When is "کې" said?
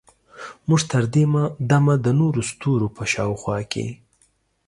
3.71-3.87